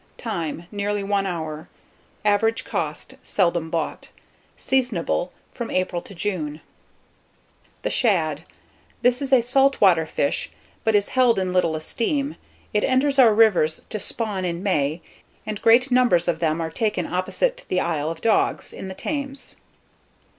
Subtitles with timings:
[0.17, 0.65] Time.
[0.71, 1.69] Nearly 1 hour.
[2.25, 3.17] Average cost.
[3.21, 4.09] Seldom bought.
[4.57, 6.59] Seasonable from April to June.
[7.83, 8.45] [Illustration: THE SHAD.] THE SHAD.
[9.03, 10.49] This is a salt water fish,
[10.83, 12.35] but is held in little esteem.
[12.73, 15.01] It enters our rivers to spawn in May,
[15.45, 19.57] and great numbers of them are taken opposite the Isle of Dogs, in the Thames.